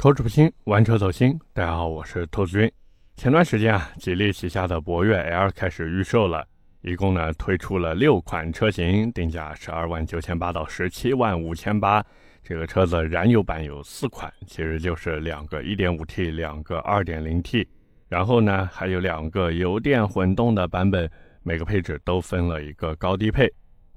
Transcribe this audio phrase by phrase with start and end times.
[0.00, 1.38] 口齿不清，玩车走心。
[1.52, 2.72] 大家好，我是兔子君。
[3.16, 6.42] 前段时间啊，吉利旗下的博越 L 开始预售了，
[6.80, 12.02] 一共呢推出了六款车型，定价十二万九千八到十七万五千八。
[12.42, 17.66] 这个车子燃油版有四款，其实就是两个 1.5T，两个 2.0T，
[18.08, 21.10] 然后呢还有两个油电混动的版本，
[21.42, 23.46] 每个配置都分了一个高低配。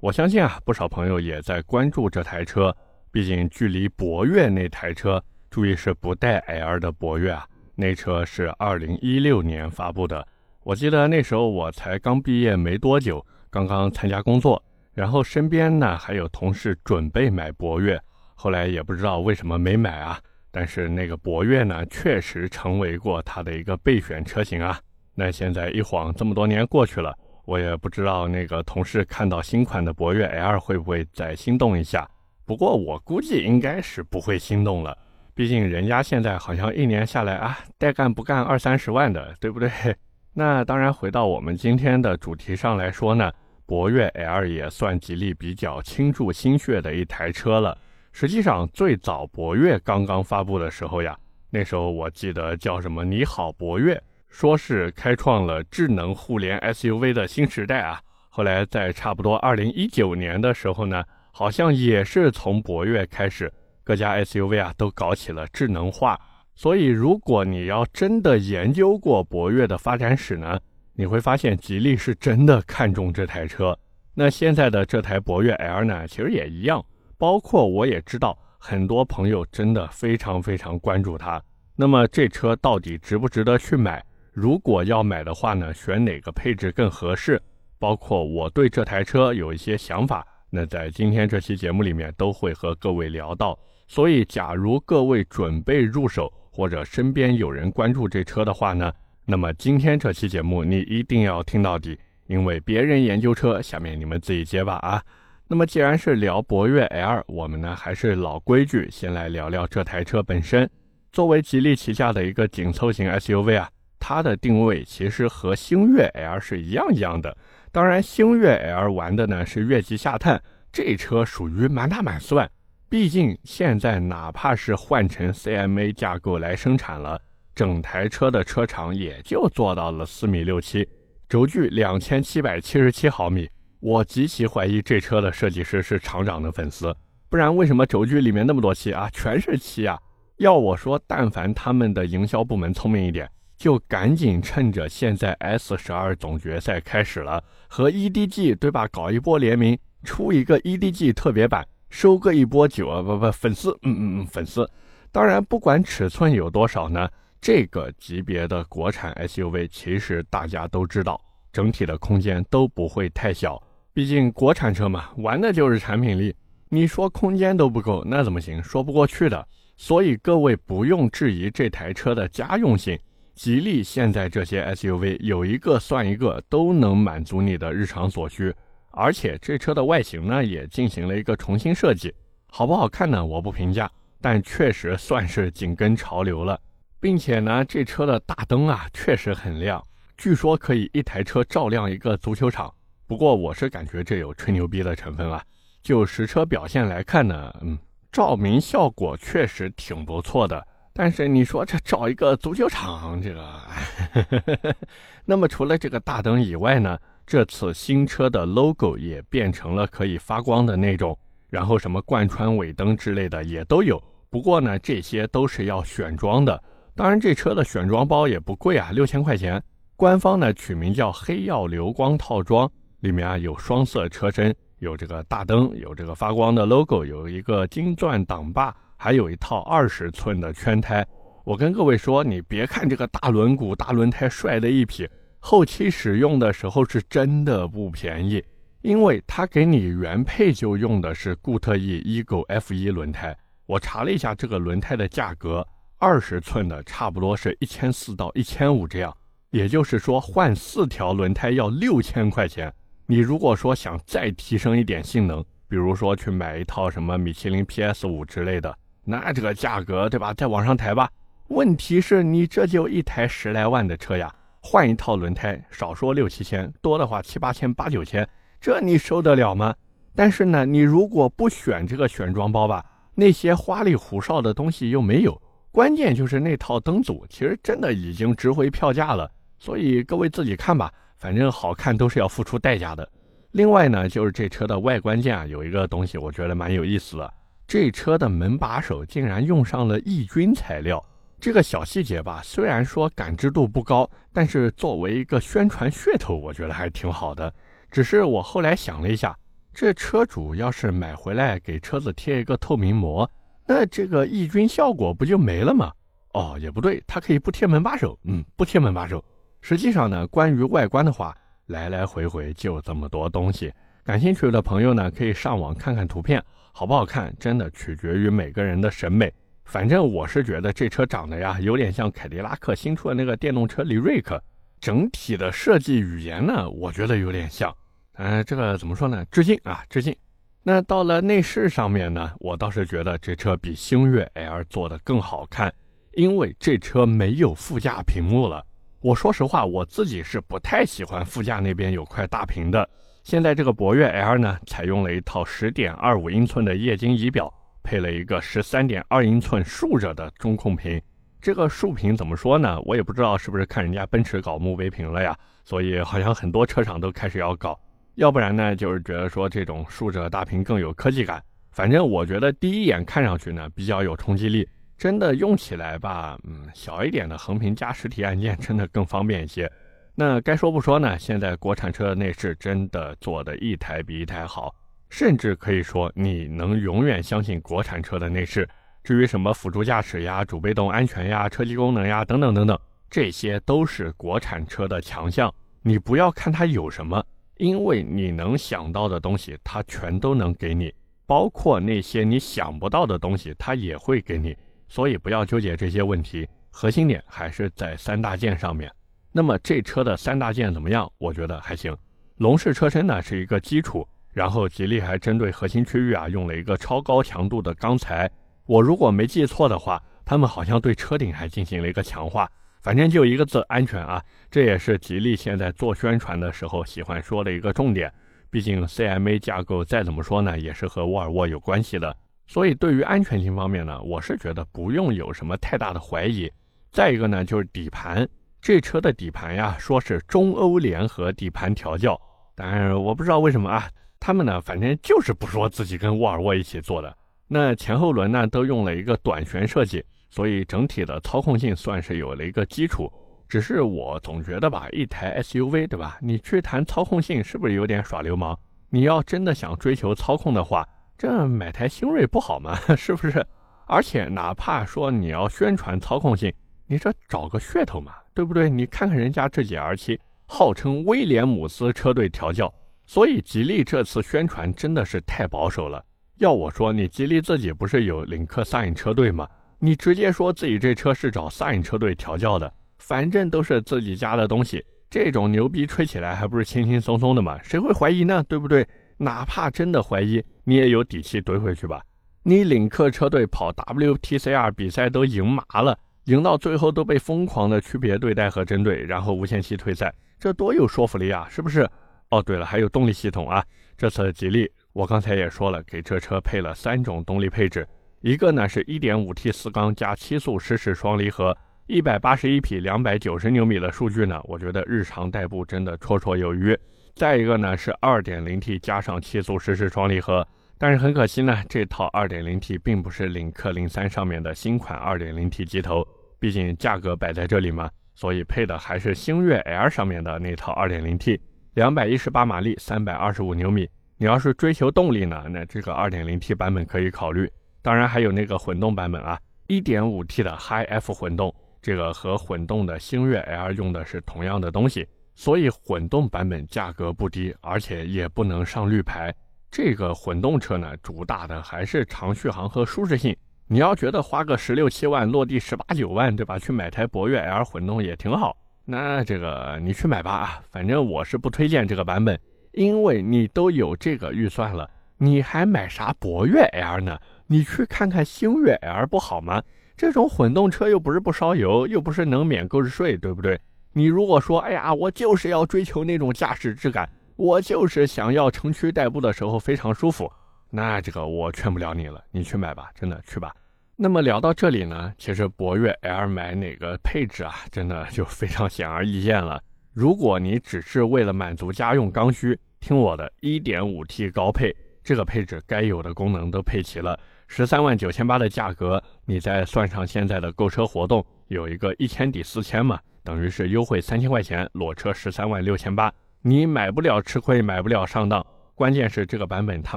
[0.00, 2.76] 我相信啊，不少朋友也在关注这台车，
[3.10, 5.18] 毕竟距离博越那台车。
[5.54, 7.46] 注意是不带 L 的博越啊，
[7.76, 10.26] 那车是二零一六年发布的。
[10.64, 14.60] 我记得那时候我才刚毕业没多久，刚刚参加工作，
[14.94, 17.96] 然后身边呢还有同事准备买博越，
[18.34, 20.18] 后来也不知道为什么没买啊。
[20.50, 24.76] 但是那个博越呢，确实成为过他的一个备选车型啊。
[25.14, 32.10] 那现在一晃这么多年过去了，我也不知道那个同事看到新款的博越 L 会不会再心动一下。
[32.44, 34.98] 不过我估计应该是不会心动了。
[35.34, 39.68] 毕竟人家现在好像一年下来啊，带干不干二三十万的，对不对？
[40.32, 43.32] 那当然，回到我们今天的主题上来说呢，
[43.66, 47.76] 博越 L 也算吉利比较倾注心血的一台车了。
[48.12, 51.16] 实际上，最早博越刚刚发布的时候呀，
[51.50, 58.00] 那时候我记得叫什么“你好博越”，说是开创了智能互联 SUV 的新时代啊。
[58.28, 63.52] 后来在差不多二零一九年的时候呢，好像也是从博越开始。
[63.84, 66.18] 各家 SUV 啊都搞起了智能化，
[66.54, 70.58] 所以如果你要真的研究过博越的发展史呢，
[70.94, 73.78] 你会发现吉利是真的看中这台车。
[74.14, 76.84] 那现在的这台博越 L 呢，其实也一样。
[77.18, 81.42] 包括我也知道很多朋友真的非常非常关注它。
[81.76, 84.04] 那么这车到底值不值得去买？
[84.32, 87.40] 如果要买的话呢，选哪个配置更合适？
[87.78, 93.58] 包括我对这台车有一些想法，那在今天这期节目里面都会和各位聊到。
[93.86, 98.92] 所以，假如各位准备入手，或者身边有人关注这车的话呢，
[99.24, 105.02] 那么今天这期节目你一定要听到底，因为别人研究车，下面你们自己接吧啊。
[105.46, 110.68] 那么既然是聊博越 L，我们呢还是老规矩，先来聊聊这台车本身。
[111.12, 113.68] 作为吉利旗下的一个紧凑型 SUV 啊，
[114.00, 117.36] 它的定位其实和星越 L 是一样一样的。
[117.70, 122.50] 当然，星越 L 玩的呢是越级下探，这车属于满打满算。
[122.88, 127.20] 毕竟现在哪怕是换成 CMA 架构来生产了，
[127.54, 130.88] 整台车的车长也就做到了四米六七，
[131.28, 133.48] 轴距两千七百七十七毫米。
[133.80, 136.94] 我极其怀疑这车的设计师是厂长的粉丝，
[137.28, 139.10] 不然为什么轴距里面那么多七啊？
[139.12, 139.98] 全是七啊！
[140.36, 143.28] 要我说，但凡他们的营销部门聪明一点，
[143.58, 151.66] 就赶紧趁着现在 S 十二总决赛开始了，和 EDG 对吧，搞一波联名，出一个 EDG 特别版。
[151.94, 154.68] 收割一波酒啊，不不粉丝，嗯嗯嗯粉丝。
[155.12, 157.08] 当然，不管尺寸有多少呢，
[157.40, 161.20] 这个级别的国产 SUV 其实大家都知道，
[161.52, 163.62] 整体的空间都不会太小。
[163.92, 166.34] 毕竟国产车嘛，玩的就是产品力。
[166.68, 168.60] 你说空间都不够，那怎么行？
[168.60, 169.46] 说不过去的。
[169.76, 172.98] 所以各位不用质疑这台车的家用性。
[173.36, 178.52] 吉利现在这些 SUV 有一个算一个，都能满足你的日常所需。
[178.96, 182.14] 而且这车的外形呢，也进行了一个重新设计，
[182.46, 183.24] 好不好看呢？
[183.24, 183.90] 我不评价，
[184.20, 186.58] 但确实算是紧跟潮流了，
[187.00, 189.84] 并且呢，这车的大灯啊，确实很亮，
[190.16, 192.72] 据说可以一台车照亮一个足球场。
[193.06, 195.42] 不过我是感觉这有吹牛逼的成分啊。
[195.82, 197.76] 就实车表现来看呢，嗯，
[198.10, 200.66] 照明效果确实挺不错的。
[200.94, 204.76] 但是你说这照一个足球场，这个，
[205.26, 206.96] 那么除了这个大灯以外呢？
[207.26, 211.18] 这次新车的 logo 也变成了可以发光的那种，
[211.48, 214.02] 然后什么贯穿尾灯之类的也都有。
[214.28, 216.62] 不过呢，这些都是要选装的。
[216.94, 219.62] 当然，这车的选装包也不贵啊，六千块钱。
[219.96, 222.70] 官方呢取名叫黑曜流光套装，
[223.00, 231.06] 里面啊有双色车身，有这个大灯，有这个发光的 logo，有一个金钻挡把，还有一套二十寸的圈胎。
[231.44, 235.08] 我跟各位说，你别看这个大轮毂、大轮胎帅的一匹。
[235.46, 238.42] 后期使用的时候是真的不便宜，
[238.80, 243.36] 因为它给你原配就用的是固特异 Ego F 一轮胎。
[243.66, 245.62] 我查了一下这个轮胎的价格，
[245.98, 249.14] 二十寸的差不多是一千四到一千五这样，
[249.50, 252.72] 也就是说换四条轮胎要六千块钱。
[253.04, 258.74] 你如果说想再提升一点性能，比如说去买一套什么米其林 PS 五之类的，
[259.04, 260.32] 那这个价格对吧？
[260.32, 261.10] 再往上抬吧。
[261.48, 264.34] 问题是你这就一台十来万的车呀。
[264.66, 268.26] 换一套轮胎，少说六七千，多的话七八千、八九千，
[268.58, 269.74] 这你受得了吗？
[270.14, 272.82] 但是呢，你如果不选这个选装包吧，
[273.14, 275.38] 那些花里胡哨的东西又没有，
[275.70, 279.30] 关键就是那套灯组，其实真的已经值回票价了。
[279.58, 283.06] 所以各位自己看吧，反正好看都是要付出代价的。
[283.50, 287.34] 另外呢，就是这车的外观件啊，有一个东西我觉得蛮有意思的，
[287.68, 291.04] 这车的门把手竟然用上了抑菌材料。
[291.44, 297.52] 这个小细节吧，虽然说感知度不高，但是作为一个宣传噱头，我觉得还挺好的。
[297.90, 299.36] 只是我后来想了一下，
[299.70, 303.30] 这车主要是买回来给车子贴一个透明膜，
[303.66, 305.92] 那这个抑菌效果不就没了吗？
[306.32, 309.22] 哦，也不对，它可以不贴门把手，嗯，不贴门把手。
[309.60, 311.36] 实际上呢，关于外观的话，
[311.66, 313.70] 来来回回就这么多东西。
[314.02, 316.42] 感兴趣的朋友呢，可以上网看看图片，
[316.72, 319.30] 好不好看，真的取决于每个人的审美。
[319.64, 324.42] 反正我是觉得这车长得呀，有点像凯迪拉克新出的那个电动车李瑞克，
[324.78, 327.74] 整体的设计语言呢，我觉得有点像。
[328.16, 329.24] 嗯，这个怎么说呢？
[329.30, 330.14] 致敬啊，致敬。
[330.62, 335.72] 那到了内饰上面呢，我倒是觉得这车比星越 L 做的更好看，
[336.12, 338.64] 因为这车没有副驾屏幕了。
[339.00, 342.88] 我说实话，我自己是不太喜欢副驾那边有块大屏的。
[343.24, 347.52] 现在这个博越 L 呢，采用了一套十点二五英寸的液晶仪表。
[347.84, 351.00] 配了一个十三点二英寸竖着的中控屏，
[351.40, 352.80] 这个竖屏怎么说呢？
[352.80, 357.78] 我也不知道是不是看人家奔驰搞墓碑屏了呀，所以好像很多车厂都开始要搞，
[358.14, 361.40] 要不然呢就是觉得说这种竖着大屏更有科技感。
[361.70, 364.66] 反正我觉得第一眼看上去呢比较有冲击力，
[364.96, 369.70] 真的用起来吧，嗯，小一点的横屏加实体按键真的更方便一些。
[370.14, 374.74] 那该说不说呢，现在国产车的内饰真的做的一台比一台好。
[375.16, 378.68] 甚至可以说，你能永远相信国产车的内饰。
[379.04, 382.76] 至于什么辅助驾驶呀、主被动安全呀、车机功能呀等等等等，
[383.08, 385.54] 这些都是国产车的强项。
[385.82, 387.24] 你不要看它有什么，
[387.58, 390.92] 因为你能想到的东西，它全都能给你，
[391.26, 394.56] 包括那些你想不到的东西，它也会给你。
[394.88, 398.90] 所以不要纠结这些问题，核心点还是在三大件上面。
[399.30, 401.08] 那么这车的三大件怎么样？
[401.18, 401.96] 我觉得还行。
[402.38, 404.04] 龙式车身呢是一个基础。
[404.34, 408.30] 然后吉利还针对核心区域啊用了一个超高强度的钢材，
[408.66, 412.50] 我如果没记错的话，他们好像对车顶还进行了一个强化。
[412.82, 414.22] 反正就一个字，安全啊！
[414.50, 418.12] 这也是吉利现在做宣传的时候喜欢说的一个重点。
[418.50, 422.14] 毕竟 CMA 架构再怎么说呢，也是和沃尔沃有关系的。
[422.46, 426.50] 所以对于安全性方面呢，我是觉得不用有什么太大的怀疑。
[426.90, 428.28] 再一个呢，就是底盘，
[428.60, 432.20] 这车的底盘呀，说是中欧联合底盘调教，
[432.54, 433.88] 但是我不知道为什么啊。
[434.20, 437.14] 他们呢，反正就是不说自己跟沃尔沃一起做的。
[437.46, 443.12] 那前后轮呢，都用了一个短旋设计，所以整体的操控性算是有了一个基础。
[443.46, 446.16] 只是我总觉得吧，一台 SUV 对吧？
[446.22, 448.58] 你去谈操控性是不是有点耍流氓？
[448.88, 452.74] 你要真的想追求操控的话，这买台星瑞不好吗？
[452.96, 453.46] 是不是？
[453.86, 456.50] 而且哪怕说你要宣传操控性，
[456.86, 458.70] 你这找个噱头嘛，对不对？
[458.70, 462.72] 你看看人家这几 R 七，号称威廉姆斯车队调教。
[463.06, 466.04] 所以吉利这次宣传真的是太保守了。
[466.38, 469.46] 要我说，你吉利自己不是有领克 Sign 车队吗？
[469.78, 477.58] 你直接说自己这车是找 Sign 车队调教的，反正都是自己家的东西，这种牛逼吹起来还不是轻轻松松的吗？
[477.62, 478.42] 谁会怀疑呢？
[478.48, 478.86] 对不对？
[479.18, 482.02] 哪怕真的怀疑，你也有底气怼回去吧。
[482.42, 490.12] 你领克车队跑 WTCR 比赛都赢麻了，赢到最后都被疯狂的区别对待和针对，然后无限期退赛，
[490.44, 491.48] 这多有说服力啊！
[491.48, 491.88] 是不是？
[492.28, 493.64] 哦，对了，还有动力系统啊！
[493.96, 497.88] 这次吉利，我刚才也说了，给这车配了三种动力配置，
[498.20, 501.56] 一个呢是 1.5T 四缸加七速湿式双离合
[501.88, 506.78] ，181匹290牛米的数据呢，我觉得日常代步真的绰绰有余。
[507.14, 510.46] 再一个呢是 2.0T 加上七速湿式双离合，
[510.76, 516.06] 但是很可惜呢，这套 2.0T 并不是领克零三上面的新款 2.0T 机头，
[516.38, 521.40] 毕竟价格摆在这里嘛，所以配的还是星越 L 上面的那套 2.0T。
[521.74, 523.88] 两百一十八马力，三百二十五牛米。
[524.16, 527.50] 你要是追求动力呢，那这个二点零 T 版本可以考虑。
[527.82, 531.52] 当然还有那个混动版本啊，一点五 T 的 Hi F 混动，
[531.82, 539.34] 这个和混动的星越 L 用的是同样的东西，所以混动版本价格不低，而且也不能上绿牌。
[539.68, 543.36] 这个混动车呢，主打的还是长续航和舒适性。
[543.66, 546.58] 你要觉得花个十六七万，落地十八九万，对吧？
[546.58, 548.56] 去买台博越 L 混动也挺好。
[548.84, 552.38] 那这个你去买吧啊，反正我是不推荐这个版本，
[552.72, 557.18] 因为你都有这个预算了，你还买啥博越 L 呢？
[557.46, 559.62] 你去看看星越 L 不好吗？
[559.96, 563.58] 这种混动车又不是不烧油，又不是能免购置税，对不对？
[563.94, 570.30] 你如果说，哎呀，我就是要追求那种驾驶质感，我就是想要城区代步的时候非常舒服，
[570.76, 573.54] 那这个我劝不了你了，你去买吧，真的去吧。
[573.94, 579.62] 那么聊到这里呢，其实博越 L 买哪个配置啊，真的就非常显而易见了。
[579.92, 587.16] 如果你只是为了满足家用刚需，听我的 1.5T 高配，这个配置该有的功能都配齐了，
[587.46, 596.12] 十三万九千八的价格，你再算上现在的购车活动，有一个一千抵四千嘛，等于是优惠三千块钱，裸车十三万六千八，
[596.42, 598.44] 你买不了吃亏，买不了上当。
[598.74, 599.96] 关键是这个版本它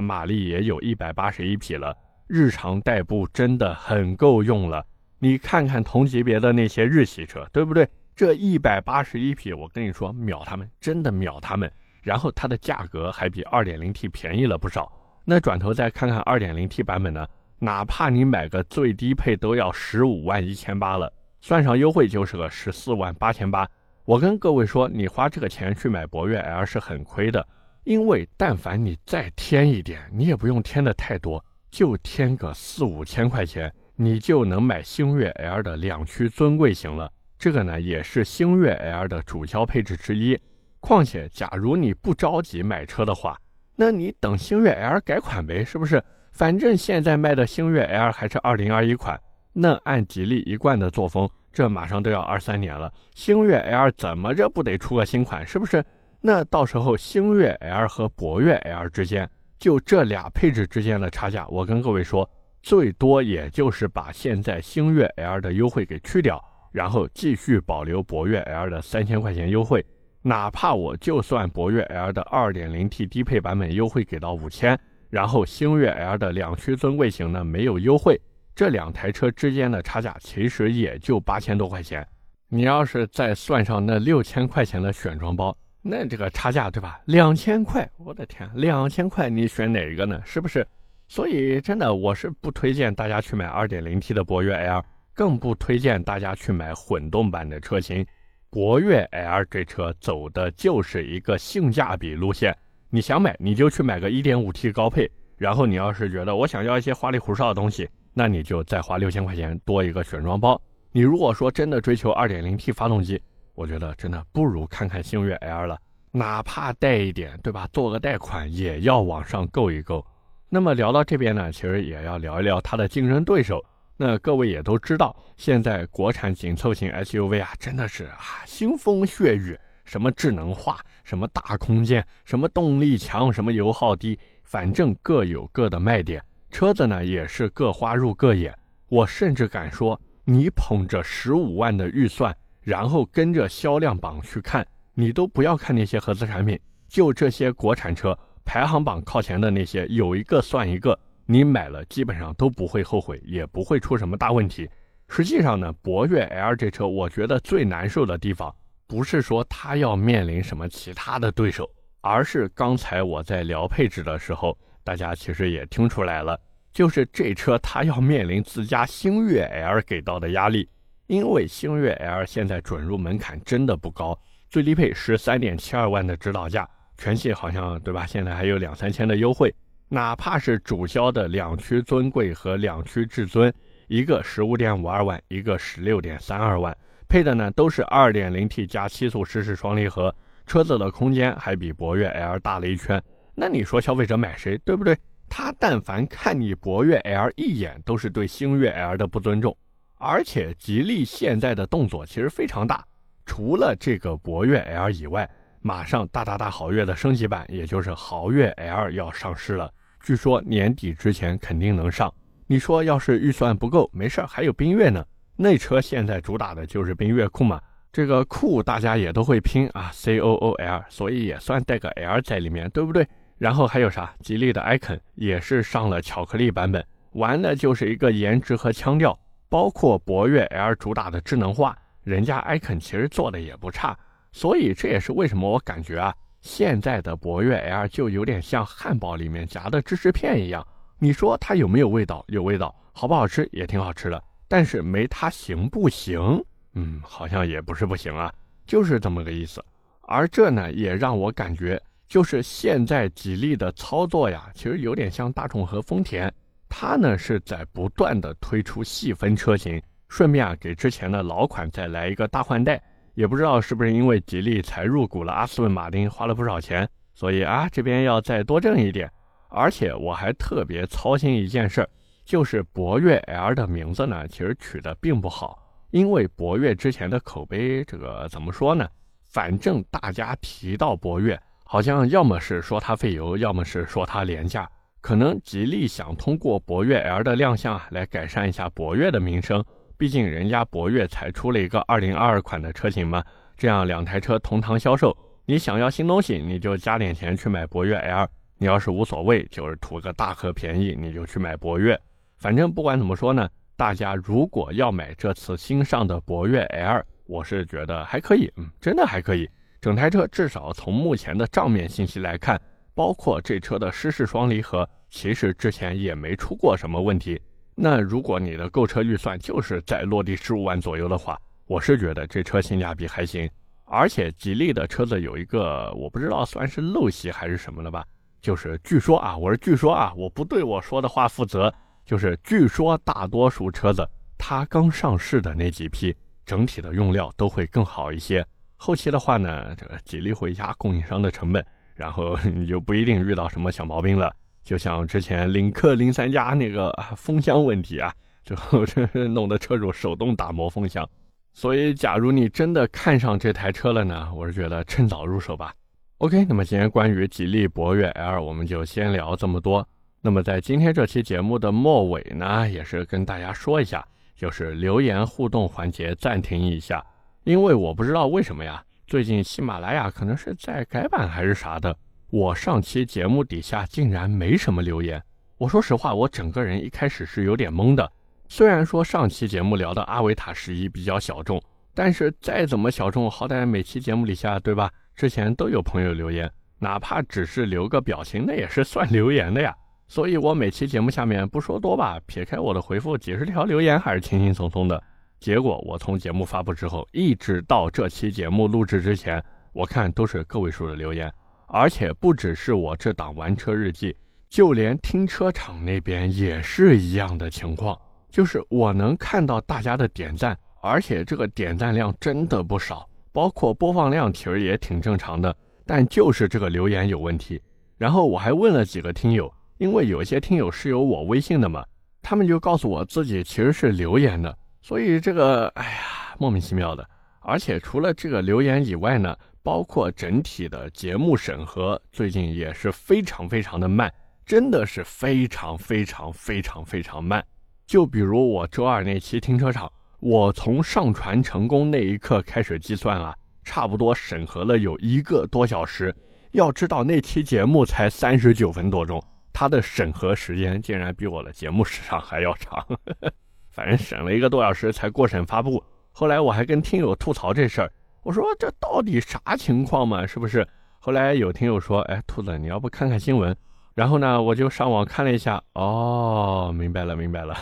[0.00, 1.96] 马力也有一百八十一匹了。
[2.28, 4.84] 日常代步真的很够用了，
[5.18, 7.88] 你看看同级别的那些日系车，对不对？
[8.14, 11.70] 这一百八十一匹，我跟你说秒他们，真的秒他们。
[12.02, 14.92] 然后它的价格还比二点零 T 便宜了不少。
[15.24, 17.26] 那转头再看看二点零 T 版本呢？
[17.58, 23.68] 哪怕你买个最低配都要十五万一千八了，算上优惠就是个十四万八千八。
[24.04, 27.46] 我跟各位说，你花这个钱去买博越 L 是很亏的，
[27.88, 31.42] 因为但凡你再添一点，你也不用添的太多。
[31.70, 37.10] 就添个四五千块钱，你就能买星越 L 的两驱尊贵型了。
[37.38, 40.38] 这个呢，也是星越 L 的主销配置之一。
[40.80, 43.40] 况且，假如你不着急买车的话，
[43.74, 46.02] 那你等星越 L 改款呗，是不是？
[46.32, 49.18] 反正现在卖的星越 L 还是二零二一款，
[49.54, 55.82] 那按吉利一贯的作风，这马上都要二三年了，星越 L 怎么着不得出个新款，是不是？
[56.20, 59.28] 那到时候星越 L 和博越 L 之间。
[59.58, 62.30] 就这俩配置之间的差价，我跟各位说，
[62.62, 69.84] 最多也就是把现在星越 L 的优惠给去掉，然后继续保留博越 L 的三千块钱优惠。
[70.22, 74.78] 哪怕我就算博越 L 的 2.0T 低配版本优惠给到五千，
[75.10, 78.20] 然后星越 L 的两驱尊贵型呢没有优惠，
[78.54, 82.06] 这两台车之间的差价其实也就八千多块钱。
[82.48, 85.56] 你要是再算上那六千块钱的选装包。
[85.90, 87.00] 那这个差价对吧？
[87.06, 90.20] 两千块，我的天，两千块你选哪一个呢？
[90.24, 90.66] 是不是？
[91.06, 98.06] 所以真的，我是不推荐大家去买 2.0T 的博越 L，更不推荐大家去买混动版的车型。
[98.50, 102.54] 博越 L 这车走的就是一个性价比路线，
[102.90, 110.60] 你想买你就去买个 1.5T 高配，然后你要是觉得我想要一些花里胡哨的东西，那你就再花六千块钱多一个选装包。
[110.92, 113.20] 你如果说真的追求 2.0T 发动机，
[113.58, 115.76] 我觉得真的不如看看星越 L 了，
[116.12, 117.68] 哪怕带一点，对吧？
[117.72, 120.06] 做个贷款也要往上够一够。
[120.48, 123.60] 那么聊到这边呢，其实也要聊一聊它的竞争对手。
[123.96, 136.22] 那各位也都知道，现在国产紧凑型 SUV 啊，真的是啊腥风血雨，什么智能化，什么大空间，什么动力强，什么油耗低，反正各有各的卖点。
[136.52, 138.56] 车子呢也是各花入各眼。
[138.88, 142.32] 我甚至敢说，你捧着十五万的预算。
[142.68, 154.68] 然后跟着销量榜去看，你都不要看那些合资产品，就这些国产车排行榜靠前的那些，有一个算一个，你买了基本上都不会后悔，也不会出什么大问题。
[155.08, 158.54] 实际上呢，博越 L 这车，我觉得最难受的地方，
[158.86, 161.66] 不是说它要面临什么其他的对手，
[162.02, 166.38] 而是刚才我在聊配置的时候，大家其实也听出来了，
[166.70, 170.68] 就是这车它要面临自家星越 L 给到的压力。
[171.08, 174.18] 因为星越 L 现在准入门槛真的不高，
[174.50, 178.04] 最低配十三点七二万的指导价，全系好像对吧？
[178.06, 179.52] 现在还有两三千的优惠。
[179.88, 183.52] 哪怕是主销的两驱尊贵和两驱至尊，
[183.86, 186.76] 一个十五点五二万，一个十六点三二万，
[187.08, 193.02] 配的呢都是二点零 T 加七速湿式双离合，车子的空间还比博越 L 大了一圈。
[193.34, 194.94] 那你说消费者买谁，对不对？
[195.26, 199.56] 他但凡看你博越 L 一眼，都是对星越 L 的不尊重。
[199.98, 202.84] 而且吉利现在的动作其实非常大，
[203.26, 205.28] 除了这个博越 L 以外，
[205.60, 209.70] 马上大大大豪越的升级版，也就是豪越 L 要上市了。
[210.00, 212.12] 据说年底之前肯定能上。
[212.46, 215.04] 你说要是预算不够，没事儿，还有缤越呢。
[215.36, 217.60] 那车现在主打的就是缤越酷嘛，
[217.92, 223.06] 这个酷大家也都会拼啊，C O O L，所以也算带个 L 在里面，对不对？
[223.36, 224.14] 然后还有啥？
[224.20, 229.18] 吉利的 icon 也是上了巧克力版本，玩的就是一个颜值和腔调。
[229.48, 233.98] 包括博越 L 主打的智能化，人家 icon 其实做的也不差，
[234.32, 240.66] 所以这也是为什么我感觉啊，现在的博越 L 就有点像汉堡里面夹的芝士片一样。
[240.98, 242.24] 你说它有没有味道？
[242.28, 243.48] 有味道，好不好吃？
[243.52, 244.22] 也挺好吃的。
[244.48, 246.42] 但是没它行不行？
[246.74, 248.32] 嗯，好像也不是不行啊，
[248.66, 249.64] 就是这么个意思。
[250.02, 256.32] 而这呢，也让我感觉，就是现在吉利的操作呀，其实有点像大众和丰田。
[256.68, 262.80] 它呢是在不断的推出细分车型，顺便啊给之前的老款再来一个大换代。
[263.14, 269.10] 也不知道是不是因为吉利才入股了阿斯顿马丁，花了不少钱，所以啊这边要再多挣一点。
[269.48, 271.88] 而且我还特别操心一件事儿，
[272.24, 275.58] 就是博越 L 的名字呢，其实取得并不好，
[275.90, 278.86] 因为博越之前的口碑，这个怎么说呢？
[279.24, 284.70] 反正大家提到博越，好像要么是说它费油，要么是说它廉价。
[285.08, 289.64] 可能吉利想通过博越 L 的亮相啊，来改善一下博越的名声。
[289.96, 293.24] 毕竟人家博越才出了一个2022款的车型嘛，
[293.56, 298.26] 这样两台车同堂销售，你想要新东西，你就加点钱去买博越 L；
[298.58, 301.98] 你要是无所谓，就是图个大和便宜，你就去买博越。
[302.36, 303.48] 反正不管怎么说呢，
[303.78, 309.48] 大家如果要买这次新上的博越 L，我是觉得还可以，嗯，真的还可以。
[309.80, 312.60] 整台车至少从目前的账面信息来看，
[312.94, 317.40] 包括这车的湿式双离合，其实之前也没出过什么问题。
[317.74, 323.48] 那如果你的购车预算就是在落地十五万左右的话，我是觉得这车性价比还行。
[323.84, 328.04] 而且吉利的车子有一个，我不知道算是陋习还是什么了吧，
[328.40, 331.72] 就是据说啊，我是据说啊，我不对我说的话负责。
[332.04, 338.44] 就是据说大多数车子，它刚上市的那几批，整体的用料都会更好一些。
[338.76, 344.34] 后期的话呢，这个吉利会压供应商的成本，然后你就不一定遇到什么小毛病了。
[344.68, 348.12] 就像之前领克零三加那个风箱问题啊，
[348.44, 351.08] 最后 这弄得车主手动打磨风箱。
[351.54, 355.72] 所以，假如你真的看上这台车了呢，我是觉得趁早入手吧。
[356.18, 359.88] OK，那么今天关于吉利博越 L，我们就先聊这么多。
[360.20, 364.06] 那么在今天这期节目的末尾呢，也是跟大家说一下，
[364.36, 367.02] 就是留言互动环节暂停一下，
[367.44, 371.96] 因为我不知道为什么呀，最近喜马拉雅可能是在改版还是啥的，
[372.30, 375.22] 我上期节目底下竟然没什么留言。
[375.56, 378.12] 我说实话，我整个人一开始是有点懵的。
[378.48, 381.58] 虽然说上期节目聊的阿维塔十一比较小众，
[381.94, 384.90] 但是再怎么小众，好歹每期节目底下对吧？
[385.16, 389.74] 之前都有朋友留言，哪怕只是留个表情，那也是算留言的呀。
[390.06, 395.02] 所以，我每期节目下面不说多吧，撇开我的回复，几十条留言还是轻轻松松的。
[395.40, 399.42] 结果，我从节目发布之后，一直到这期节目录制之前，
[399.72, 401.32] 我看都是个位数的留言，
[401.68, 404.16] 而且不只是我这档玩车日记，
[404.48, 407.98] 就连停车场那边也是一样的情况，
[408.30, 415.54] 就是我能看到大家的点赞，而且这个点赞量真的不少，包括播放量其实也挺正常的，
[415.86, 417.60] 但就是这个留言有问题。
[417.96, 419.52] 然后我还问了几个听友。
[419.78, 421.86] 因为有些听友是有我微信的嘛，
[422.20, 427.08] 他们就告诉我自己其实是留言的，所以这个哎呀莫名其妙的。
[427.42, 429.36] 而且除了这个留言以外呢，
[429.68, 434.10] 包括整体的节目审核最近也是非常非常的慢，
[434.46, 437.44] 真的是非常非常非常非常慢。
[437.86, 446.16] 就比如我周二那期停车场，我从上传成功那一刻开始计算啊，差不多审核了有一个多小时。
[446.52, 449.22] 要知道那期节目才三十九分多钟。
[449.52, 452.82] 它的审核时间竟然比我的节目时长还要长，
[453.68, 455.84] 反正审了一个多小时才过审发布。
[456.10, 460.26] 后来我还跟听友吐槽这事儿，我说这到底啥情况嘛？
[460.26, 460.66] 是不是？
[460.98, 463.54] 后来有听友说，哎，兔子，你要不看看新闻？
[463.94, 467.56] 然后呢，我就上网看了一下，哦，明白了，明白了。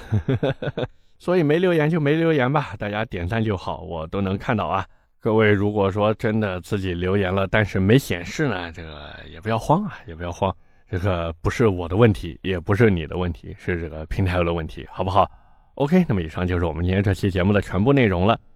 [1.18, 4.84] 所以没留言就没留言吧，大家点赞就好，我都能看到啊。
[5.18, 10.54] 各位如果说真的自己留言了，但是没显示呢，这个也不要慌啊，也不要慌。
[10.88, 15.30] 这个不是我的问题，也不是你的问题，是这个平台的问题，好不好
[15.74, 18.38] ？OK，那么以上就是我们今天这期节目的全部内容了，